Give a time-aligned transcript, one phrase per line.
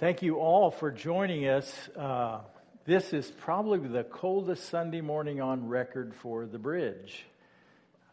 [0.00, 1.88] Thank you all for joining us.
[1.96, 2.38] Uh,
[2.84, 7.26] this is probably the coldest Sunday morning on record for the bridge.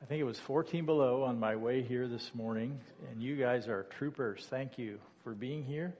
[0.02, 2.80] I think it was 14 below on my way here this morning,
[3.12, 4.48] and you guys are troopers.
[4.50, 5.94] Thank you for being here.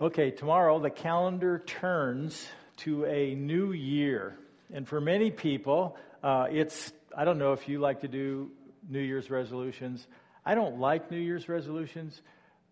[0.00, 2.44] Okay, tomorrow the calendar turns
[2.78, 4.36] to a new year.
[4.74, 8.50] And for many people, uh, it's, I don't know if you like to do
[8.90, 10.08] New Year's resolutions.
[10.44, 12.20] I don't like New Year's resolutions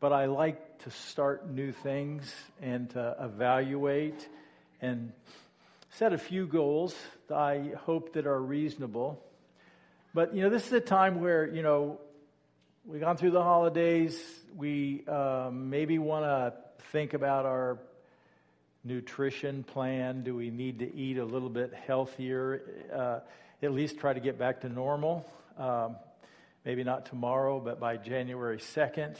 [0.01, 4.27] but I like to start new things and to evaluate
[4.81, 5.13] and
[5.91, 6.95] set a few goals
[7.29, 9.23] that I hope that are reasonable.
[10.15, 12.01] But, you know, this is a time where, you know,
[12.87, 14.19] we've gone through the holidays.
[14.57, 16.55] We um, maybe want to
[16.93, 17.79] think about our
[18.83, 20.23] nutrition plan.
[20.23, 22.63] Do we need to eat a little bit healthier?
[22.91, 23.21] Uh,
[23.63, 25.31] at least try to get back to normal.
[25.59, 25.97] Um,
[26.65, 29.17] maybe not tomorrow, but by January 2nd.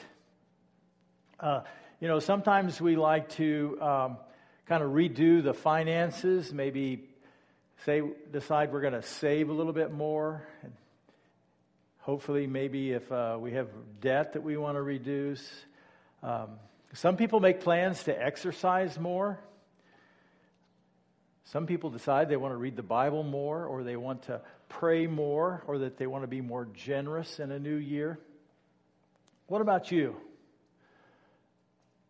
[1.41, 1.63] Uh,
[2.01, 4.19] you know, sometimes we like to um,
[4.67, 7.09] kind of redo the finances, maybe
[7.87, 10.47] say, decide we're going to save a little bit more.
[10.63, 10.73] And
[12.01, 13.69] hopefully, maybe if uh, we have
[14.03, 15.51] debt that we want to reduce.
[16.23, 16.51] Um,
[16.93, 19.41] some people make plans to exercise more.
[21.45, 25.07] Some people decide they want to read the Bible more, or they want to pray
[25.07, 28.19] more, or that they want to be more generous in a new year.
[29.47, 30.17] What about you?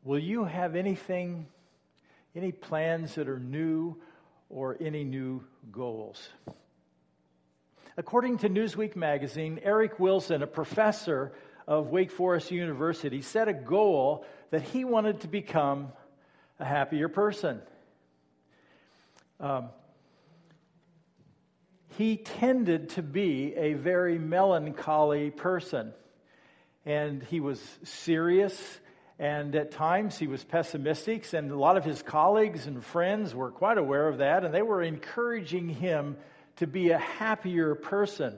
[0.02, 1.46] Will you have anything,
[2.34, 3.96] any plans that are new
[4.48, 6.26] or any new goals?
[7.98, 11.32] According to Newsweek magazine, Eric Wilson, a professor
[11.68, 15.92] of Wake Forest University, set a goal that he wanted to become
[16.58, 17.60] a happier person.
[19.38, 19.68] Um,
[21.98, 25.92] he tended to be a very melancholy person,
[26.86, 28.78] and he was serious
[29.20, 33.50] and at times he was pessimistic, and a lot of his colleagues and friends were
[33.50, 36.16] quite aware of that, and they were encouraging him
[36.56, 38.34] to be a happier person.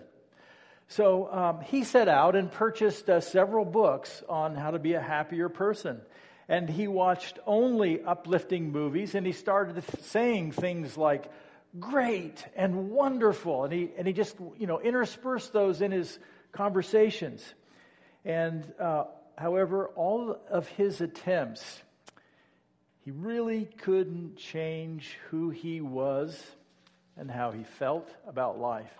[0.88, 5.00] So um, he set out and purchased uh, several books on how to be a
[5.00, 6.00] happier person.
[6.48, 11.30] And he watched only uplifting movies, and he started saying things like,
[11.78, 13.62] great and wonderful.
[13.64, 16.18] And he, and he just, you know, interspersed those in his
[16.50, 17.40] conversations.
[18.24, 19.04] And uh,
[19.36, 21.82] however, all of his attempts,
[23.04, 26.40] he really couldn't change who he was
[27.16, 28.92] and how he felt about life.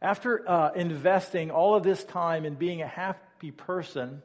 [0.00, 4.22] After uh, investing all of this time in being a happy person,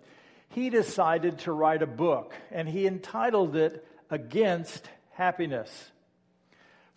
[0.49, 5.91] he decided to write a book, and he entitled it Against Happiness.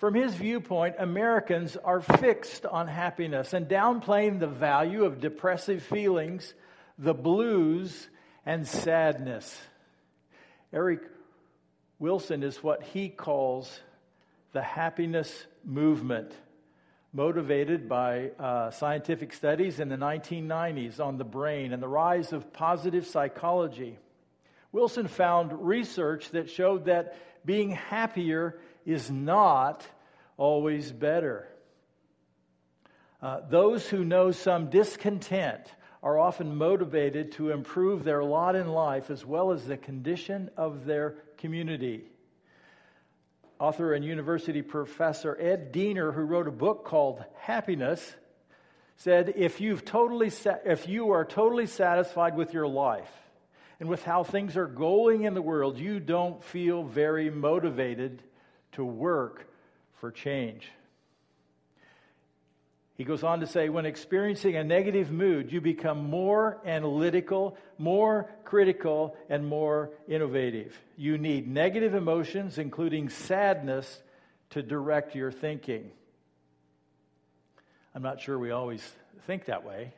[0.00, 6.55] From his viewpoint, Americans are fixed on happiness and downplaying the value of depressive feelings,
[6.99, 8.09] the blues,
[8.47, 9.61] and sadness.
[10.72, 11.03] Eric
[11.99, 13.78] Wilson is what he calls
[14.53, 16.32] the happiness movement,
[17.12, 22.55] motivated by uh, scientific studies in the 1990s on the brain and the rise of
[22.55, 23.99] positive psychology.
[24.72, 29.86] Wilson found research that showed that being happier is not
[30.36, 31.48] always better.
[33.22, 35.60] Uh, those who know some discontent
[36.02, 40.86] are often motivated to improve their lot in life as well as the condition of
[40.86, 42.04] their community.
[43.58, 48.14] Author and university professor Ed Diener, who wrote a book called Happiness,
[48.96, 50.30] said if, you've totally
[50.64, 53.10] if you are totally satisfied with your life
[53.78, 58.22] and with how things are going in the world, you don't feel very motivated
[58.72, 59.47] to work
[60.00, 60.69] for change.
[62.97, 68.28] He goes on to say, when experiencing a negative mood, you become more analytical, more
[68.44, 70.78] critical, and more innovative.
[70.98, 74.03] You need negative emotions, including sadness,
[74.50, 75.91] to direct your thinking.
[77.94, 78.82] I'm not sure we always
[79.26, 79.94] think that way.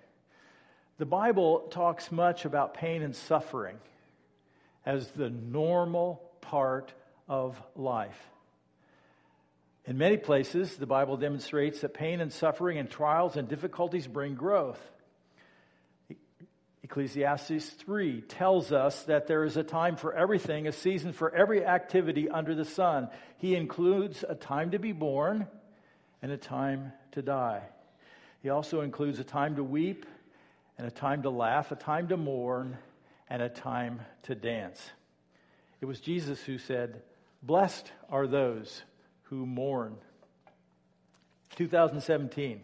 [0.98, 3.78] The Bible talks much about pain and suffering
[4.86, 6.92] as the normal part
[7.28, 8.30] of life.
[9.84, 14.34] In many places, the Bible demonstrates that pain and suffering and trials and difficulties bring
[14.34, 14.80] growth.
[16.84, 21.64] Ecclesiastes 3 tells us that there is a time for everything, a season for every
[21.64, 23.08] activity under the sun.
[23.38, 25.48] He includes a time to be born
[26.20, 27.62] and a time to die.
[28.42, 30.06] He also includes a time to weep
[30.78, 32.76] and a time to laugh, a time to mourn,
[33.28, 34.80] and a time to dance.
[35.80, 37.02] It was Jesus who said,
[37.42, 38.82] Blessed are those
[39.32, 39.96] who mourn.
[41.56, 42.60] 2017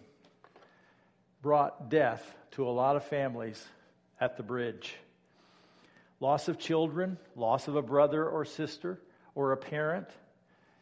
[1.40, 3.66] brought death to a lot of families
[4.20, 4.94] at the bridge.
[6.20, 9.00] loss of children, loss of a brother or sister
[9.34, 10.08] or a parent,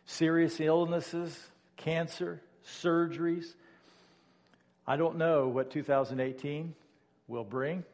[0.07, 1.39] serious illnesses,
[1.77, 2.43] cancer,
[2.83, 3.55] surgeries.
[4.89, 6.75] I don't know what 2018
[7.29, 7.85] will bring.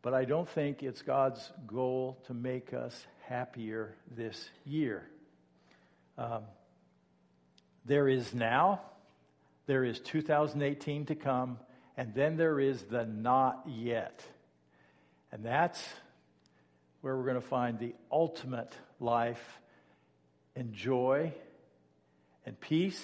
[0.00, 5.08] But I don't think it's God's goal to make us happier this year.
[6.18, 6.42] Um,
[7.84, 8.80] there is now,
[9.66, 11.58] there is 2018 to come,
[11.96, 14.20] and then there is the not yet.
[15.30, 15.80] And that's
[17.02, 19.60] where we're going to find the ultimate life
[20.56, 21.32] and joy
[22.44, 23.00] and peace,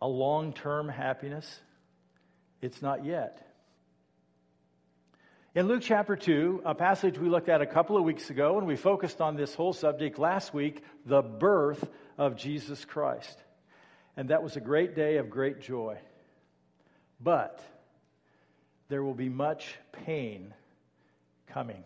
[0.00, 1.60] a long term happiness.
[2.62, 3.45] It's not yet.
[5.56, 8.66] In Luke chapter 2, a passage we looked at a couple of weeks ago, and
[8.66, 11.88] we focused on this whole subject last week the birth
[12.18, 13.38] of Jesus Christ.
[14.18, 15.96] And that was a great day of great joy.
[17.22, 17.64] But
[18.90, 20.52] there will be much pain
[21.46, 21.84] coming.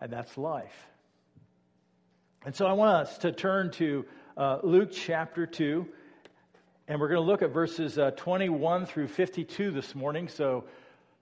[0.00, 0.86] And that's life.
[2.46, 4.06] And so I want us to turn to
[4.36, 5.84] uh, Luke chapter 2,
[6.86, 10.28] and we're going to look at verses uh, 21 through 52 this morning.
[10.28, 10.62] So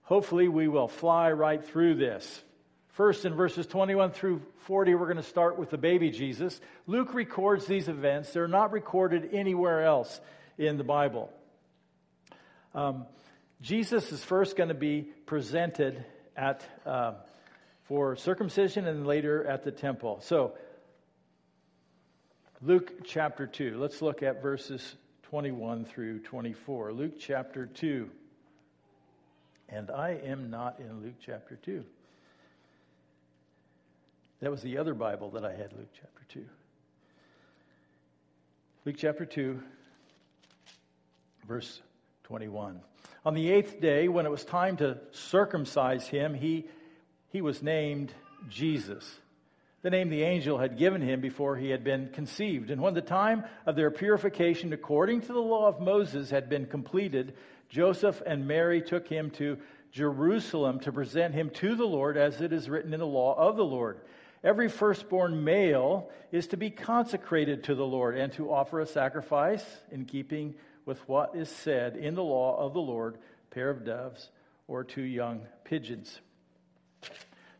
[0.03, 2.43] hopefully we will fly right through this.
[2.89, 6.59] First, in verses 21 through 40, we're going to start with the baby Jesus.
[6.85, 10.21] Luke records these events, they're not recorded anywhere else
[10.57, 11.31] in the Bible.
[12.75, 13.05] Um,
[13.61, 17.13] Jesus is first going to be presented at, uh,
[17.85, 20.19] for circumcision and later at the temple.
[20.21, 20.53] So,
[22.61, 23.77] Luke chapter 2.
[23.79, 26.93] Let's look at verses 21 through 24.
[26.93, 28.09] Luke chapter 2.
[29.73, 31.83] And I am not in Luke chapter 2.
[34.41, 36.45] That was the other Bible that I had, Luke chapter 2.
[38.85, 39.59] Luke chapter 2,
[41.47, 41.81] verse
[42.25, 42.81] 21.
[43.25, 46.65] On the eighth day, when it was time to circumcise him, he,
[47.31, 48.13] he was named
[48.49, 49.17] Jesus,
[49.81, 52.69] the name the angel had given him before he had been conceived.
[52.69, 56.67] And when the time of their purification according to the law of Moses had been
[56.67, 57.33] completed,
[57.73, 59.57] Joseph and Mary took him to
[59.91, 63.57] Jerusalem to present him to the Lord, as it is written in the law of
[63.57, 63.99] the Lord.
[64.43, 69.65] Every firstborn male is to be consecrated to the Lord and to offer a sacrifice
[69.91, 70.53] in keeping
[70.85, 73.17] with what is said in the law of the Lord
[73.49, 74.29] pair of doves
[74.67, 76.19] or two young pigeons.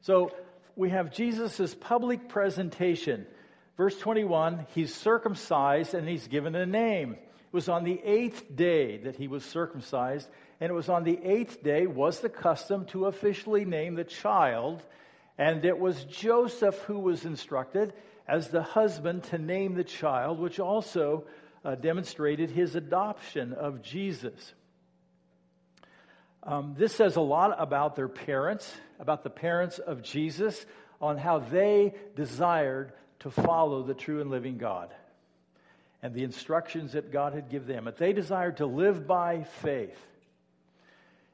[0.01, 0.31] So
[0.75, 3.25] we have Jesus' public presentation.
[3.77, 7.17] Verse 21 he's circumcised and he's given a name.
[7.53, 10.27] Was on the eighth day that he was circumcised,
[10.59, 14.81] and it was on the eighth day was the custom to officially name the child,
[15.37, 17.93] and it was Joseph who was instructed
[18.27, 21.25] as the husband to name the child, which also
[21.63, 24.55] uh, demonstrated his adoption of Jesus.
[26.41, 30.65] Um, this says a lot about their parents, about the parents of Jesus,
[30.99, 34.91] on how they desired to follow the true and living God
[36.03, 37.85] and the instructions that God had given them.
[37.85, 39.97] But they desired to live by faith.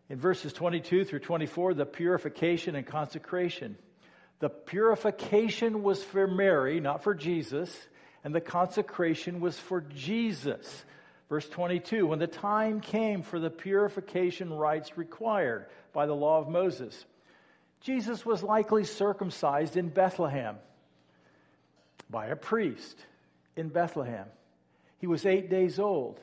[0.09, 3.77] In verses 22 through 24, the purification and consecration.
[4.39, 7.75] The purification was for Mary, not for Jesus,
[8.23, 10.85] and the consecration was for Jesus.
[11.29, 16.47] Verse 22 When the time came for the purification rites required by the law of
[16.47, 17.05] Moses,
[17.81, 20.57] Jesus was likely circumcised in Bethlehem
[22.07, 22.97] by a priest
[23.55, 24.25] in Bethlehem.
[24.99, 26.19] He was eight days old.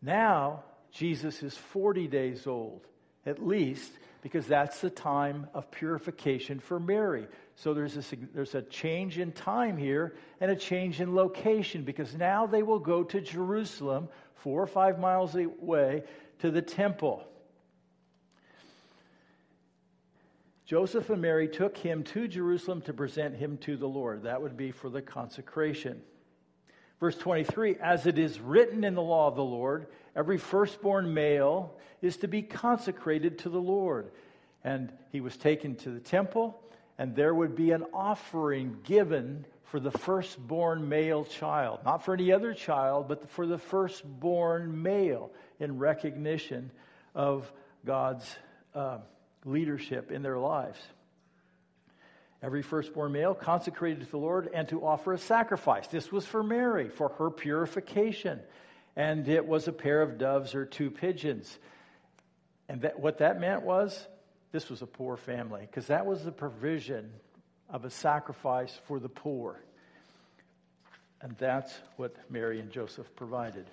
[0.00, 2.86] Now, Jesus is 40 days old,
[3.26, 7.26] at least, because that's the time of purification for Mary.
[7.56, 12.14] So there's a, there's a change in time here and a change in location because
[12.14, 16.04] now they will go to Jerusalem, four or five miles away,
[16.40, 17.24] to the temple.
[20.64, 24.22] Joseph and Mary took him to Jerusalem to present him to the Lord.
[24.22, 26.00] That would be for the consecration.
[27.02, 31.74] Verse 23 As it is written in the law of the Lord, every firstborn male
[32.00, 34.12] is to be consecrated to the Lord.
[34.62, 36.62] And he was taken to the temple,
[36.98, 41.80] and there would be an offering given for the firstborn male child.
[41.84, 46.70] Not for any other child, but for the firstborn male in recognition
[47.16, 47.52] of
[47.84, 48.32] God's
[48.76, 48.98] uh,
[49.44, 50.78] leadership in their lives
[52.42, 55.86] every firstborn male consecrated to the Lord and to offer a sacrifice.
[55.86, 58.40] This was for Mary, for her purification.
[58.96, 61.58] And it was a pair of doves or two pigeons.
[62.68, 64.06] And that, what that meant was
[64.50, 67.10] this was a poor family, because that was the provision
[67.70, 69.58] of a sacrifice for the poor.
[71.22, 73.64] And that's what Mary and Joseph provided.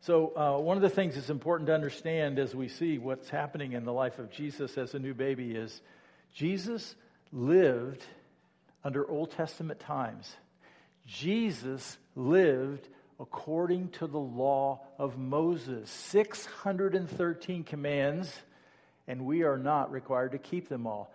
[0.00, 3.72] So, uh, one of the things that's important to understand as we see what's happening
[3.72, 5.80] in the life of Jesus as a new baby is
[6.36, 6.94] Jesus
[7.32, 8.04] lived
[8.84, 10.36] under Old Testament times.
[11.06, 12.86] Jesus lived
[13.18, 18.30] according to the law of Moses 613 commands,
[19.08, 21.10] and we are not required to keep them all.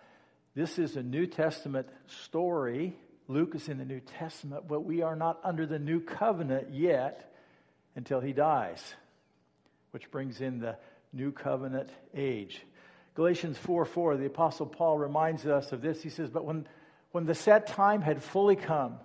[0.55, 2.95] This is a New Testament story.
[3.27, 7.31] Luke is in the New Testament, but we are not under the new covenant yet
[7.95, 8.95] until he dies,
[9.91, 10.77] which brings in the
[11.13, 12.63] new covenant age.
[13.15, 16.01] Galatians 4 4, the Apostle Paul reminds us of this.
[16.01, 16.67] He says, But when,
[17.11, 18.97] when the set time had fully come,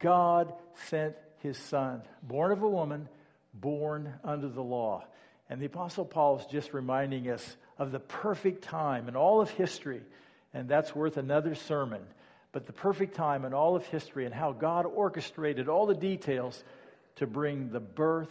[0.00, 0.52] God
[0.88, 3.08] sent his son, born of a woman,
[3.52, 5.04] born under the law.
[5.48, 9.50] And the Apostle Paul is just reminding us of the perfect time in all of
[9.50, 10.00] history,
[10.52, 12.02] and that's worth another sermon.
[12.52, 16.62] But the perfect time in all of history and how God orchestrated all the details
[17.16, 18.30] to bring the birth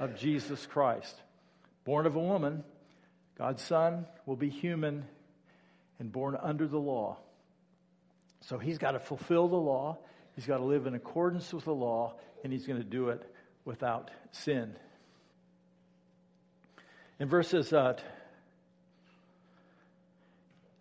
[0.00, 1.14] of Jesus Christ.
[1.84, 2.64] Born of a woman,
[3.36, 5.04] God's Son will be human
[5.98, 7.18] and born under the law.
[8.42, 9.98] So he's got to fulfill the law,
[10.34, 13.22] he's got to live in accordance with the law, and he's going to do it
[13.64, 14.74] without sin.
[17.18, 17.96] In verses uh,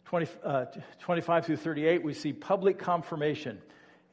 [0.05, 0.65] 20, uh,
[0.99, 3.59] 25 through 38, we see public confirmation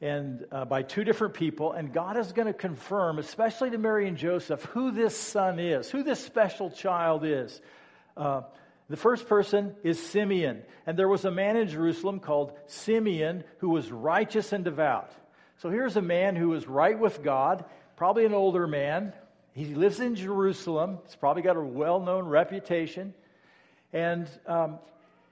[0.01, 4.07] and uh, by two different people, and God is going to confirm, especially to Mary
[4.07, 7.61] and Joseph, who this son is, who this special child is.
[8.21, 8.43] Uh,
[8.87, 13.69] the first person is Simeon, and there was a man in Jerusalem called Simeon who
[13.69, 15.11] was righteous and devout.
[15.57, 19.13] So here's a man who is right with God, probably an older man.
[19.53, 20.99] He lives in Jerusalem.
[21.03, 23.15] He's probably got a well known reputation.
[23.91, 24.77] And um,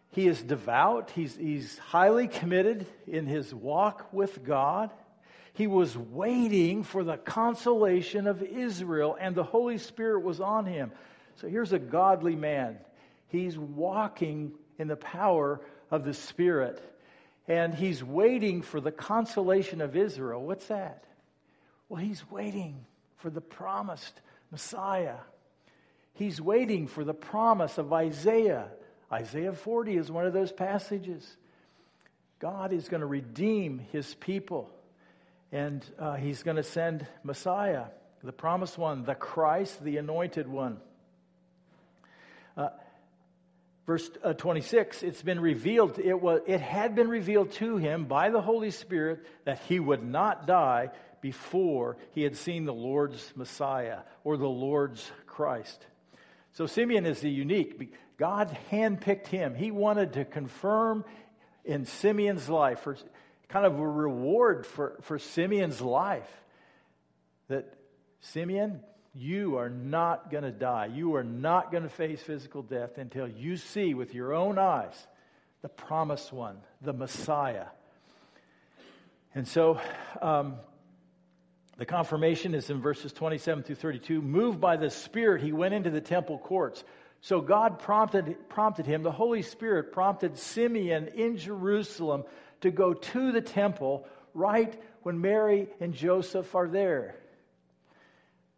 [0.10, 1.12] he is devout.
[1.12, 4.90] He's, he's highly committed in his walk with God.
[5.54, 10.92] He was waiting for the consolation of Israel, and the Holy Spirit was on him.
[11.40, 12.78] So here's a godly man.
[13.28, 16.82] He's walking in the power of the Spirit,
[17.48, 20.42] and he's waiting for the consolation of Israel.
[20.42, 21.04] What's that?
[21.88, 22.86] Well, he's waiting
[23.18, 24.20] for the promised
[24.52, 25.18] Messiah.
[26.14, 28.70] He's waiting for the promise of Isaiah
[29.12, 31.28] Isaiah 40 is one of those passages.
[32.40, 34.70] God is going to redeem his people,
[35.52, 37.86] and uh, he's going to send Messiah,
[38.24, 40.78] the promised one, the Christ, the anointed one.
[42.56, 42.70] Uh,
[43.90, 48.30] verse uh, 26 it's been revealed it was it had been revealed to him by
[48.30, 50.90] the holy spirit that he would not die
[51.22, 55.86] before he had seen the lord's messiah or the lord's christ
[56.54, 59.56] so simeon is the unique God handpicked him.
[59.56, 61.06] He wanted to confirm
[61.64, 62.98] in Simeon's life, for
[63.48, 66.30] kind of a reward for, for Simeon's life,
[67.48, 67.74] that
[68.20, 68.82] Simeon,
[69.20, 70.86] you are not going to die.
[70.86, 74.96] You are not going to face physical death until you see with your own eyes
[75.62, 77.66] the promised one, the Messiah.
[79.36, 79.82] And so
[80.22, 80.56] um,
[81.78, 84.22] the confirmation is in verses 27 through 32.
[84.22, 86.82] Moved by the Spirit, he went into the temple courts.
[87.20, 92.24] So God prompted, prompted him, the Holy Spirit prompted Simeon in Jerusalem
[92.62, 97.18] to go to the temple right when Mary and Joseph are there.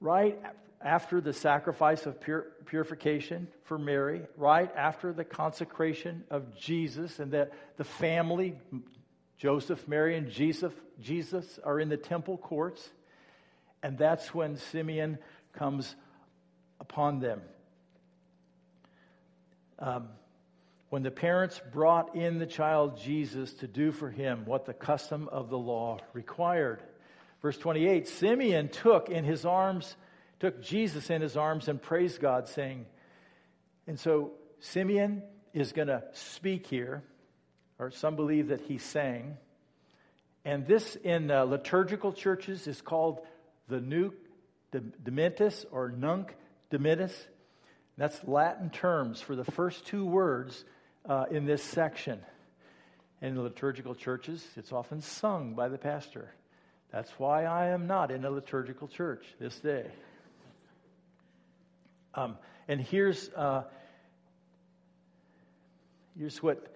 [0.01, 0.37] Right
[0.81, 7.31] after the sacrifice of pur- purification for Mary, right after the consecration of Jesus, and
[7.31, 8.59] that the family,
[9.37, 12.89] Joseph, Mary, and Jesus, Jesus are in the temple courts.
[13.81, 15.17] And that's when Simeon
[15.53, 15.95] comes
[16.79, 17.41] upon them
[19.81, 20.09] um,
[20.89, 25.27] when the parents brought in the child Jesus to do for him what the custom
[25.29, 26.83] of the law required.
[27.41, 29.95] Verse 28 Simeon took in his arms,
[30.39, 32.85] took Jesus in his arms and praised God, saying,
[33.87, 37.03] and so Simeon is going to speak here,
[37.79, 39.37] or some believe that he sang.
[40.45, 43.19] And this in uh, liturgical churches is called
[43.67, 44.13] the Nunc
[44.73, 46.35] Dimittis or Nunc
[46.71, 47.13] Dimittis.
[47.97, 50.63] That's Latin terms for the first two words
[51.07, 52.19] uh, in this section.
[53.21, 56.33] In liturgical churches, it's often sung by the pastor.
[56.91, 59.85] That's why I am not in a liturgical church this day.
[62.13, 63.63] Um, and here's, uh,
[66.17, 66.67] here's what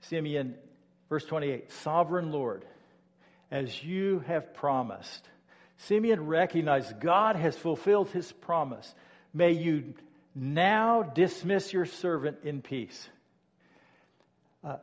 [0.00, 0.54] Simeon,
[1.10, 2.64] verse 28 Sovereign Lord,
[3.50, 5.28] as you have promised.
[5.78, 8.92] Simeon recognized God has fulfilled his promise.
[9.34, 9.92] May you
[10.34, 13.08] now dismiss your servant in peace.
[14.64, 14.76] Uh,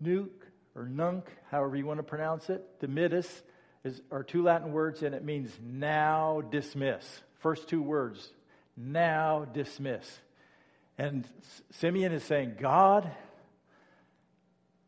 [0.00, 0.28] Nuke
[0.74, 3.28] or nunc, however you want to pronounce it, Dimittis,
[3.84, 7.04] is, are two Latin words, and it means now dismiss.
[7.40, 8.30] First two words,
[8.76, 10.06] now dismiss.
[10.96, 11.26] And
[11.72, 13.10] Simeon is saying, God,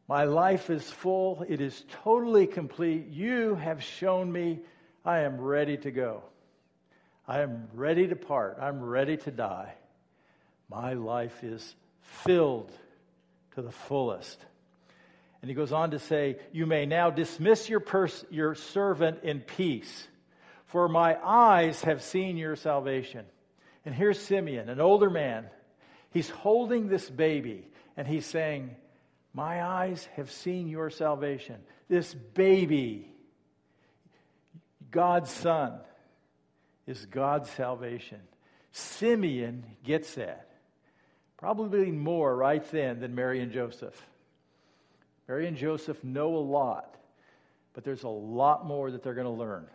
[0.08, 1.44] my life is full.
[1.48, 3.08] It is totally complete.
[3.08, 4.60] You have shown me
[5.04, 6.22] I am ready to go.
[7.28, 8.58] I am ready to part.
[8.60, 9.74] I'm ready to die.
[10.70, 11.74] My life is
[12.24, 12.70] filled
[13.54, 14.38] to the fullest.
[15.42, 19.40] And he goes on to say, You may now dismiss your, pers- your servant in
[19.40, 20.08] peace,
[20.66, 23.24] for my eyes have seen your salvation.
[23.84, 25.46] And here's Simeon, an older man.
[26.10, 28.74] He's holding this baby, and he's saying,
[29.32, 31.56] My eyes have seen your salvation.
[31.88, 33.08] This baby,
[34.90, 35.78] God's son,
[36.86, 38.20] is God's salvation.
[38.72, 40.48] Simeon gets that.
[41.36, 43.94] Probably more right then than Mary and Joseph.
[45.28, 46.96] Mary and Joseph know a lot,
[47.74, 49.66] but there's a lot more that they're going to learn.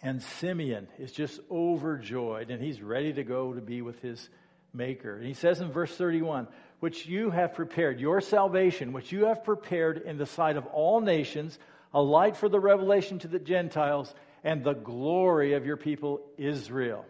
[0.00, 4.28] And Simeon is just overjoyed, and he's ready to go to be with his
[4.72, 5.16] Maker.
[5.16, 6.46] And he says in verse 31
[6.80, 11.00] which you have prepared, your salvation, which you have prepared in the sight of all
[11.00, 11.58] nations,
[11.92, 14.14] a light for the revelation to the Gentiles,
[14.44, 17.04] and the glory of your people Israel.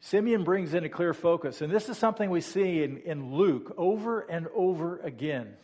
[0.00, 3.74] Simeon brings in a clear focus, and this is something we see in, in Luke
[3.76, 5.54] over and over again.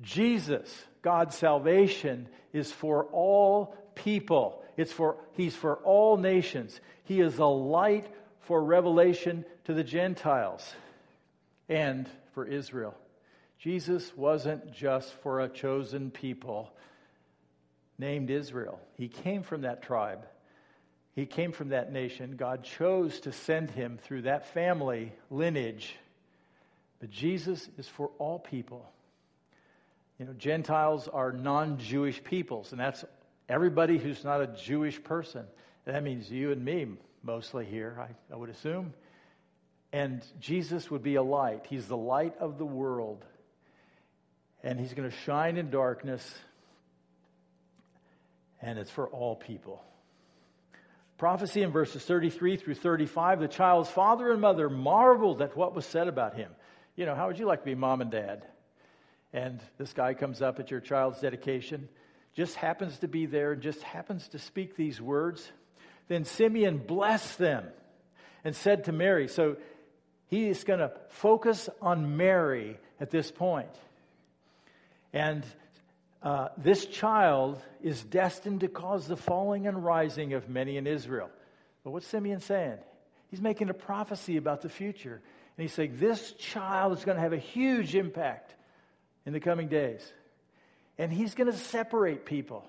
[0.00, 4.62] Jesus, God's salvation, is for all people.
[4.76, 6.80] It's for, he's for all nations.
[7.04, 8.06] He is a light
[8.40, 10.74] for revelation to the Gentiles
[11.68, 12.94] and for Israel.
[13.58, 16.72] Jesus wasn't just for a chosen people
[17.98, 20.26] named Israel, he came from that tribe.
[21.14, 22.36] He came from that nation.
[22.36, 25.94] God chose to send him through that family lineage.
[27.00, 28.90] But Jesus is for all people.
[30.18, 33.04] You know, Gentiles are non Jewish peoples, and that's
[33.48, 35.44] everybody who's not a Jewish person.
[35.84, 36.86] That means you and me,
[37.22, 38.94] mostly here, I, I would assume.
[39.92, 41.66] And Jesus would be a light.
[41.68, 43.24] He's the light of the world.
[44.62, 46.24] And he's going to shine in darkness,
[48.62, 49.82] and it's for all people.
[51.18, 55.86] Prophecy in verses 33 through 35 the child's father and mother marveled at what was
[55.86, 56.50] said about him.
[56.96, 58.46] You know, how would you like to be mom and dad?
[59.32, 61.88] And this guy comes up at your child's dedication,
[62.34, 65.50] just happens to be there, and just happens to speak these words.
[66.08, 67.66] Then Simeon blessed them
[68.44, 69.56] and said to Mary, so
[70.26, 73.74] he is going to focus on Mary at this point.
[75.12, 75.44] And
[76.22, 81.30] uh, this child is destined to cause the falling and rising of many in Israel.
[81.82, 82.78] But what's Simeon saying?
[83.28, 85.20] He's making a prophecy about the future.
[85.56, 88.54] And he's saying this child is going to have a huge impact
[89.26, 90.00] in the coming days.
[90.96, 92.64] And he's going to separate people.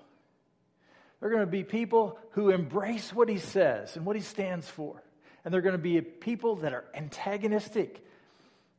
[1.20, 5.02] They're going to be people who embrace what he says and what he stands for.
[5.44, 8.04] And they're going to be people that are antagonistic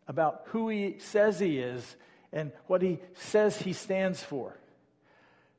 [0.07, 1.95] about who he says he is
[2.33, 4.57] and what he says he stands for.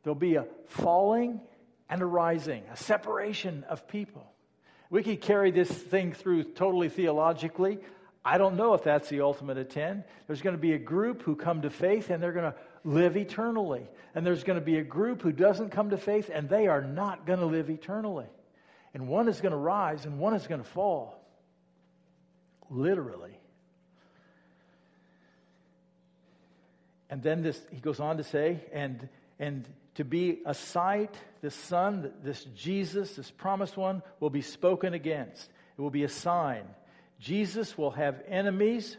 [0.06, 1.40] There'll be a falling
[1.90, 4.24] and a rising, a separation of people.
[4.88, 7.80] We could carry this thing through totally theologically.
[8.24, 10.04] I don't know if that's the ultimate intent.
[10.28, 13.16] There's going to be a group who come to faith and they're going to live
[13.16, 13.88] eternally.
[14.14, 16.82] And there's going to be a group who doesn't come to faith and they are
[16.82, 18.28] not going to live eternally.
[18.94, 21.20] And one is going to rise and one is going to fall.
[22.70, 23.36] Literally.
[27.10, 29.08] And then this, he goes on to say, and,
[29.40, 34.94] and to be a sight, this son, this Jesus, this promised one, will be spoken
[34.94, 35.50] against.
[35.76, 36.64] It will be a sign.
[37.18, 38.96] Jesus will have enemies.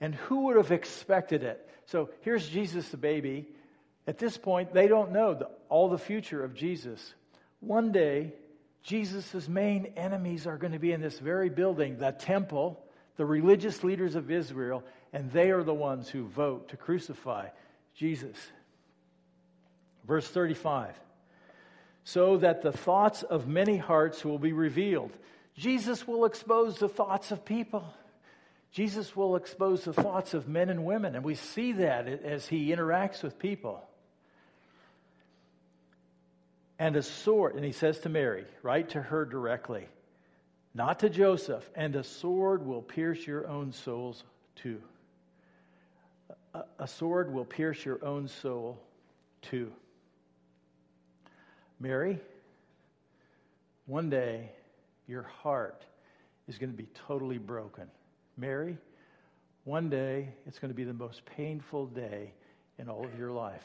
[0.00, 1.66] And who would have expected it?
[1.86, 3.46] So here's Jesus, the baby.
[4.06, 7.14] At this point, they don't know the, all the future of Jesus.
[7.60, 8.34] One day,
[8.82, 12.84] Jesus' main enemies are going to be in this very building, the temple,
[13.16, 17.48] the religious leaders of Israel, and they are the ones who vote to crucify
[17.94, 18.36] Jesus.
[20.06, 20.94] Verse 35
[22.06, 25.10] so that the thoughts of many hearts will be revealed.
[25.56, 27.84] Jesus will expose the thoughts of people.
[28.70, 32.68] Jesus will expose the thoughts of men and women, and we see that as he
[32.68, 33.82] interacts with people.
[36.78, 39.88] And a sword, and he says to Mary, write to her directly,
[40.74, 44.22] not to Joseph, and a sword will pierce your own souls
[44.54, 44.80] too.
[46.54, 48.78] A, a sword will pierce your own soul
[49.42, 49.72] too.
[51.78, 52.18] Mary,
[53.86, 54.50] one day
[55.06, 55.84] your heart
[56.48, 57.86] is going to be totally broken.
[58.36, 58.76] Mary,
[59.64, 62.32] one day it's going to be the most painful day
[62.78, 63.64] in all of your life.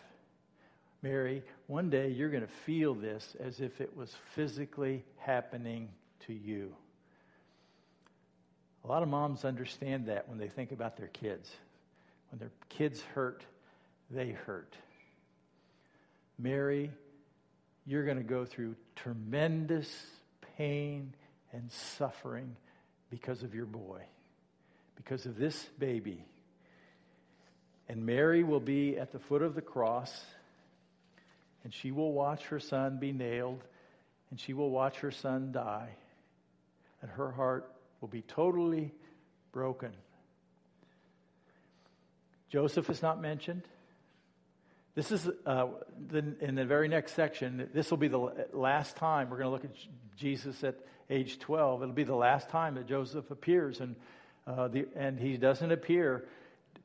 [1.02, 5.90] Mary, one day you're going to feel this as if it was physically happening
[6.28, 6.74] to you.
[8.84, 11.52] A lot of moms understand that when they think about their kids.
[12.32, 13.44] When their kids hurt,
[14.10, 14.76] they hurt.
[16.40, 16.92] Mary,
[17.86, 19.90] you're going to go through tremendous
[20.58, 21.14] pain
[21.52, 22.56] and suffering
[23.10, 24.02] because of your boy,
[24.96, 26.26] because of this baby.
[27.90, 30.24] And Mary will be at the foot of the cross,
[31.64, 33.64] and she will watch her son be nailed,
[34.30, 35.90] and she will watch her son die,
[37.02, 38.94] and her heart will be totally
[39.52, 39.92] broken.
[42.50, 43.64] Joseph is not mentioned.
[44.94, 45.68] This is uh,
[46.10, 47.70] the, in the very next section.
[47.74, 49.76] This will be the last time we're going to look at
[50.18, 50.76] Jesus at
[51.10, 51.84] age 12.
[51.84, 53.96] It'll be the last time that Joseph appears, and,
[54.46, 56.28] uh, the, and he doesn't appear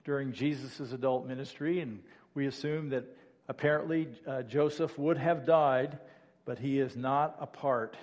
[0.04, 1.80] during Jesus' adult ministry.
[1.80, 2.00] And
[2.34, 3.04] we assume that
[3.48, 5.98] apparently uh, Joseph would have died,
[6.44, 7.96] but he is not a part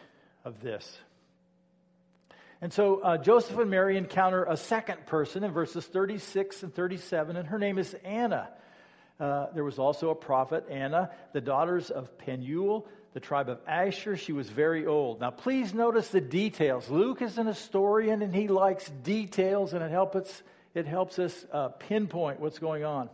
[0.44, 0.98] of this.
[2.62, 7.38] And so uh, Joseph and Mary encounter a second person in verses 36 and 37,
[7.38, 8.50] and her name is Anna.
[9.20, 14.18] Uh, there was also a prophet, Anna, the daughters of Penuel, the tribe of Asher.
[14.18, 15.22] She was very old.
[15.22, 16.90] Now, please notice the details.
[16.90, 21.46] Luke is an historian and he likes details, and it helps us, it helps us
[21.52, 23.10] uh, pinpoint what's going on.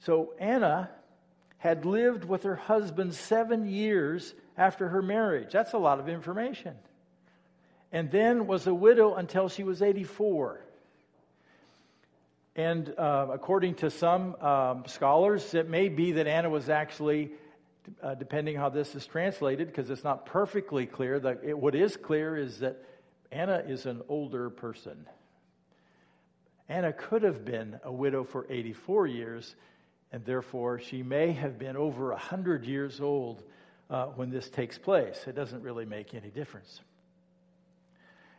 [0.00, 0.90] So, Anna
[1.56, 5.52] had lived with her husband seven years after her marriage.
[5.52, 6.74] That's a lot of information
[7.92, 10.60] and then was a widow until she was 84.
[12.58, 17.30] And uh, according to some um, scholars, it may be that Anna was actually,
[18.02, 21.96] uh, depending how this is translated, because it's not perfectly clear, that it, what is
[21.96, 22.82] clear is that
[23.30, 25.06] Anna is an older person.
[26.68, 29.54] Anna could have been a widow for 84 years,
[30.10, 33.44] and therefore she may have been over 100 years old
[33.88, 35.22] uh, when this takes place.
[35.28, 36.80] It doesn't really make any difference.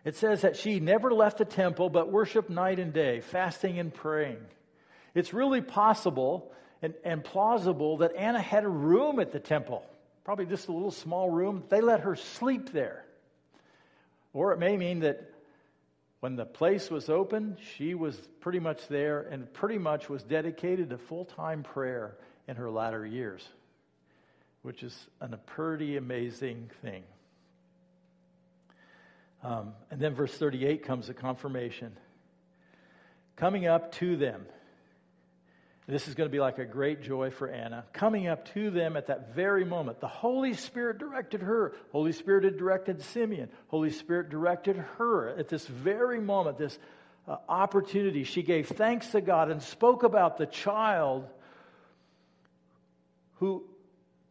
[0.05, 3.93] It says that she never left the temple but worshiped night and day, fasting and
[3.93, 4.39] praying.
[5.13, 9.83] It's really possible and, and plausible that Anna had a room at the temple,
[10.23, 11.63] probably just a little small room.
[11.69, 13.05] They let her sleep there.
[14.31, 15.29] Or it may mean that
[16.19, 20.89] when the place was open, she was pretty much there and pretty much was dedicated
[20.89, 23.47] to full time prayer in her latter years,
[24.61, 27.03] which is a pretty amazing thing.
[29.43, 31.95] Um, and then verse 38 comes a confirmation.
[33.35, 34.45] Coming up to them.
[35.87, 37.83] This is going to be like a great joy for Anna.
[37.93, 39.99] Coming up to them at that very moment.
[40.01, 41.73] The Holy Spirit directed her.
[41.91, 43.49] Holy Spirit had directed Simeon.
[43.69, 46.77] Holy Spirit directed her at this very moment, this
[47.27, 48.23] uh, opportunity.
[48.23, 51.27] She gave thanks to God and spoke about the child
[53.37, 53.63] who,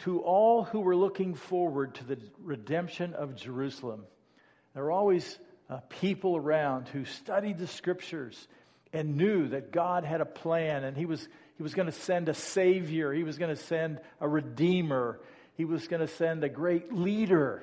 [0.01, 4.05] to all who were looking forward to the redemption of Jerusalem.
[4.79, 8.47] There were always uh, people around who studied the scriptures
[8.93, 12.29] and knew that God had a plan and He was, he was going to send
[12.29, 15.19] a Savior, He was going to send a Redeemer,
[15.57, 17.61] He was going to send a great leader.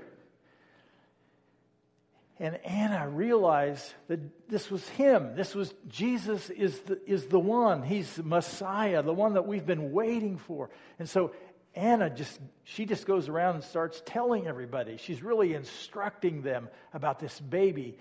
[2.38, 5.38] And Anna realized that this was him.
[5.38, 7.82] This was Jesus is the, is the one.
[7.82, 10.70] He's the Messiah, the one that we've been waiting for.
[11.00, 11.32] And so
[11.76, 14.98] Anna just, she just goes around and starts telling everybody.
[14.98, 17.98] She's really instructing them about this baby.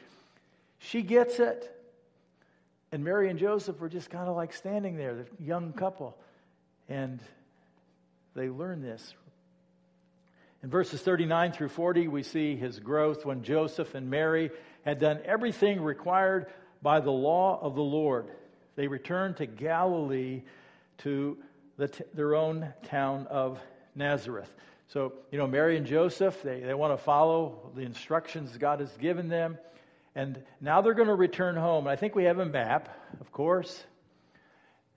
[0.78, 1.70] She gets it.
[2.92, 6.16] And Mary and Joseph were just kind of like standing there, the young couple.
[6.88, 7.20] And
[8.34, 9.14] they learn this.
[10.62, 14.50] In verses 39 through 40, we see his growth when Joseph and Mary
[14.84, 16.46] had done everything required
[16.80, 18.28] by the law of the Lord.
[18.76, 20.42] They returned to Galilee
[20.98, 21.36] to
[21.76, 23.58] the t- their own town of
[23.94, 24.52] Nazareth.
[24.88, 28.94] So, you know, Mary and Joseph, they, they want to follow the instructions God has
[28.98, 29.58] given them.
[30.14, 31.88] And now they're going to return home.
[31.88, 32.88] I think we have a map,
[33.20, 33.84] of course.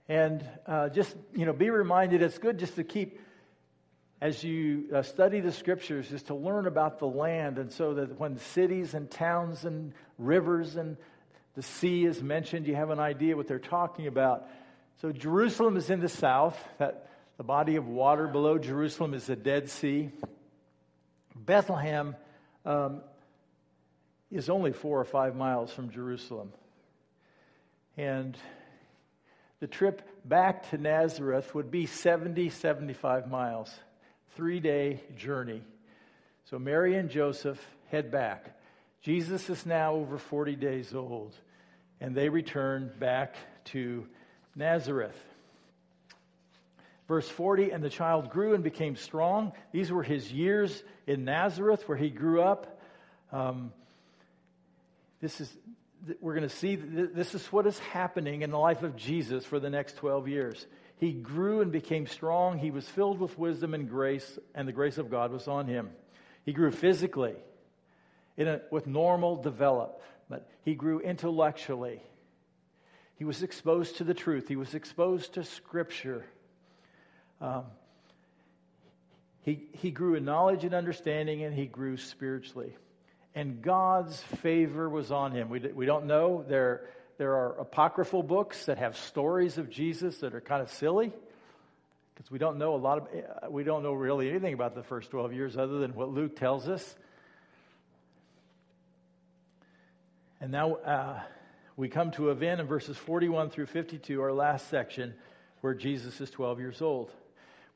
[0.08, 3.20] And uh, just, you know, be reminded it's good just to keep,
[4.20, 7.58] as you uh, study the scriptures, just to learn about the land.
[7.58, 10.96] And so that when cities and towns and rivers and
[11.56, 14.46] the sea is mentioned, you have an idea what they're talking about.
[15.00, 16.58] So Jerusalem is in the south.
[16.78, 20.10] That the body of water below Jerusalem is the Dead Sea.
[21.36, 22.16] Bethlehem
[22.66, 23.02] um,
[24.28, 26.52] is only four or five miles from Jerusalem.
[27.96, 28.36] And
[29.60, 33.72] the trip back to Nazareth would be 70, 75 miles,
[34.34, 35.62] three day journey.
[36.50, 38.58] So Mary and Joseph head back.
[39.02, 41.36] Jesus is now over 40 days old,
[42.00, 44.04] and they return back to
[44.58, 45.16] Nazareth.
[47.06, 49.52] Verse 40 And the child grew and became strong.
[49.72, 52.80] These were his years in Nazareth, where he grew up.
[53.32, 53.72] Um,
[55.20, 55.50] this is,
[56.20, 59.58] we're going to see, this is what is happening in the life of Jesus for
[59.58, 60.66] the next 12 years.
[60.98, 62.58] He grew and became strong.
[62.58, 65.90] He was filled with wisdom and grace, and the grace of God was on him.
[66.44, 67.36] He grew physically
[68.38, 70.42] a, with normal development.
[70.64, 72.02] He grew intellectually.
[73.18, 74.46] He was exposed to the truth.
[74.46, 76.24] He was exposed to Scripture.
[77.40, 77.64] Um,
[79.42, 82.76] he, he grew in knowledge and understanding, and he grew spiritually.
[83.34, 85.48] And God's favor was on him.
[85.48, 86.44] We, we don't know.
[86.48, 86.86] There,
[87.18, 91.12] there are apocryphal books that have stories of Jesus that are kind of silly
[92.14, 94.82] because we don't know a lot of, uh, we don't know really anything about the
[94.82, 96.96] first 12 years other than what Luke tells us.
[100.40, 101.20] And now uh,
[101.78, 105.14] we come to event in verses 41 through 52, our last section,
[105.60, 107.12] where Jesus is 12 years old.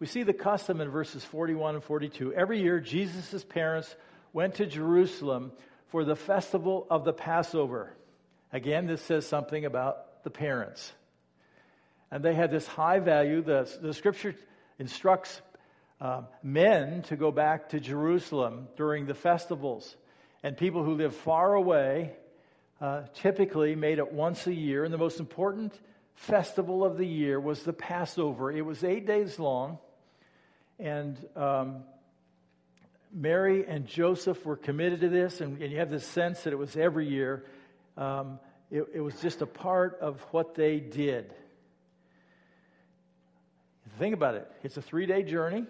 [0.01, 2.35] We see the custom in verses 41 and 42.
[2.35, 3.95] Every year, Jesus' parents
[4.33, 5.53] went to Jerusalem
[5.93, 7.95] for the festival of the Passover.
[8.53, 10.93] Again, this says something about the parents.
[12.11, 13.41] And they had this high value.
[13.41, 14.35] The, the scripture
[14.81, 15.41] instructs
[16.01, 19.95] uh, men to go back to Jerusalem during the festivals.
[20.43, 22.17] And people who live far away
[22.83, 24.85] uh, typically made it once a year.
[24.85, 25.73] And the most important
[26.17, 28.51] festival of the year was the Passover.
[28.51, 29.79] It was eight days long.
[30.81, 31.85] And um,
[33.13, 36.59] Mary and Joseph were committed to this, and, and, you have this sense that it
[36.59, 37.45] was every year.
[37.97, 41.33] Um, it, it was just a part of what they did.
[44.01, 44.51] Think about it.
[44.65, 45.67] It's a three day journey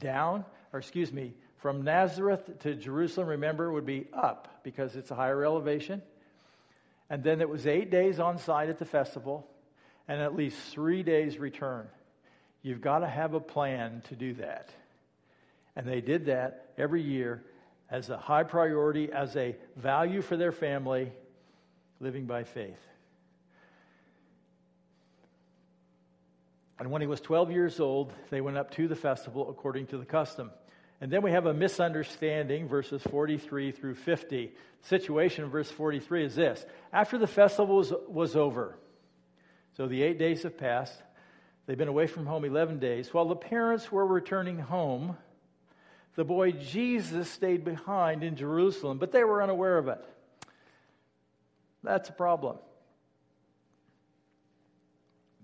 [0.00, 5.12] down, or excuse me, from Nazareth to Jerusalem, remember, it would be up because it's
[5.12, 6.02] a higher elevation.
[7.08, 9.46] And then it was eight days on site at the festival
[10.08, 11.86] and at least three days return.
[12.62, 14.70] You've got to have a plan to do that.
[15.76, 17.44] And they did that every year
[17.90, 21.12] as a high priority, as a value for their family,
[22.00, 22.80] living by faith.
[26.78, 29.98] And when he was 12 years old, they went up to the festival according to
[29.98, 30.50] the custom.
[31.00, 34.46] And then we have a misunderstanding, verses 43 through 50.
[34.82, 38.78] The situation in verse 43 is this After the festival was, was over,
[39.76, 40.96] so the eight days have passed,
[41.66, 43.12] they've been away from home 11 days.
[43.12, 45.16] While the parents were returning home,
[46.14, 50.02] the boy Jesus stayed behind in Jerusalem, but they were unaware of it.
[51.82, 52.56] That's a problem.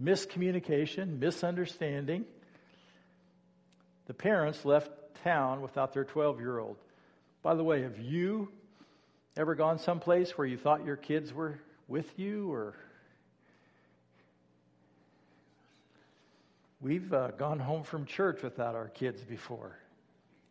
[0.03, 2.25] Miscommunication, misunderstanding.
[4.07, 4.91] The parents left
[5.23, 6.77] town without their 12 year old.
[7.43, 8.49] By the way, have you
[9.37, 11.59] ever gone someplace where you thought your kids were
[11.89, 12.75] with you or
[16.83, 19.79] We've uh, gone home from church without our kids before.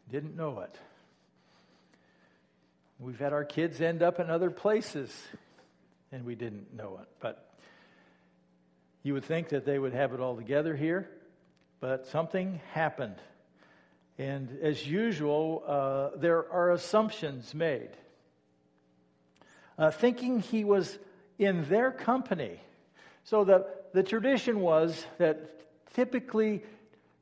[0.09, 0.73] Didn't know it.
[2.99, 5.13] We've had our kids end up in other places
[6.09, 7.09] and we didn't know it.
[7.19, 7.51] But
[9.03, 11.09] you would think that they would have it all together here,
[11.81, 13.17] but something happened.
[14.21, 17.89] And as usual, uh, there are assumptions made.
[19.79, 20.99] Uh, thinking he was
[21.39, 22.59] in their company.
[23.23, 25.63] So the, the tradition was that
[25.95, 26.61] typically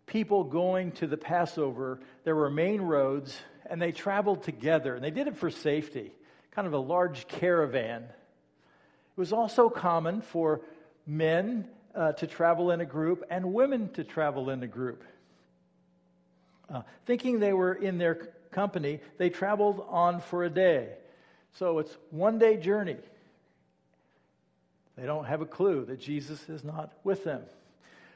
[0.08, 5.12] people going to the Passover, there were main roads, and they traveled together, and they
[5.12, 6.12] did it for safety,
[6.52, 8.04] kind of a large caravan.
[8.04, 10.60] It was also common for
[11.08, 15.06] men uh, to travel in a group and women to travel in a group.
[16.72, 18.16] Uh, thinking they were in their
[18.52, 20.90] company, they traveled on for a day.
[21.54, 22.98] So it's one day journey.
[24.98, 27.42] They don't have a clue that Jesus is not with them.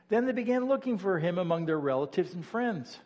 [0.10, 3.00] Then they began looking for him among their relatives and friends.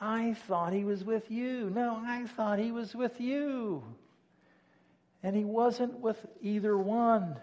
[0.00, 1.70] I thought he was with you.
[1.70, 3.84] No, I thought he was with you.
[5.22, 7.36] And he wasn't with either one.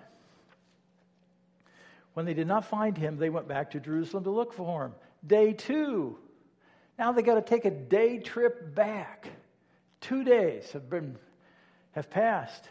[2.13, 4.93] When they did not find him, they went back to Jerusalem to look for him.
[5.25, 6.17] Day two.
[7.01, 9.27] Now they got to take a day trip back.
[10.01, 11.17] Two days have been
[11.93, 12.63] have passed.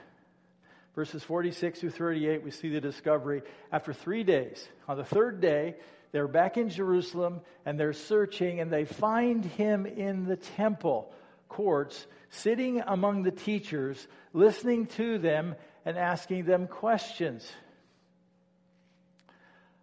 [0.94, 3.42] Verses 46 through 38, we see the discovery.
[3.72, 5.74] After three days, on the third day,
[6.12, 11.12] they're back in Jerusalem and they're searching and they find him in the temple
[11.48, 17.50] courts, sitting among the teachers, listening to them and asking them questions.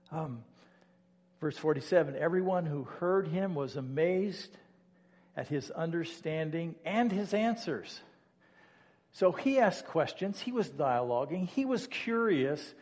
[0.09, 0.41] Um,
[1.39, 4.55] verse 47 Everyone who heard him was amazed
[5.35, 8.01] at his understanding and his answers.
[9.13, 12.73] So he asked questions, he was dialoguing, he was curious,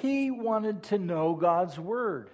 [0.00, 2.30] he wanted to know God's word.